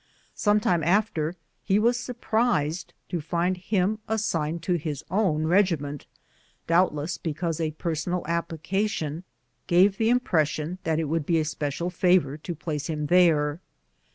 Some 0.33 0.59
time 0.59 0.83
after, 0.83 1.35
he 1.63 1.77
was 1.77 1.95
sur 1.95 2.15
prised 2.15 2.95
to 3.09 3.21
find 3.21 3.55
him 3.55 3.99
assigned 4.07 4.63
to 4.63 4.73
his 4.73 5.03
own 5.11 5.45
regiment, 5.45 6.07
doubt 6.65 6.95
less 6.95 7.19
because 7.19 7.59
a 7.59 7.69
personal 7.77 8.25
application 8.25 9.23
gave 9.67 9.99
the 9.99 10.09
impression 10.09 10.79
that 10.85 10.97
it 10.97 11.03
would 11.05 11.27
be 11.27 11.39
a 11.39 11.45
special 11.45 11.91
favor 11.91 12.35
to 12.35 12.55
place 12.55 12.87
him 12.87 13.05
there. 13.13 13.61